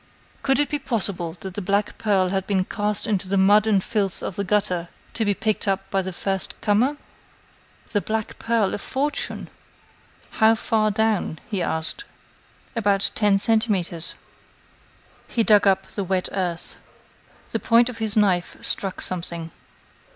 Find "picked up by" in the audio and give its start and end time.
5.35-6.01